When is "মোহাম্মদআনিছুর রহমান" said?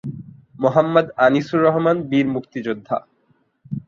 0.59-1.97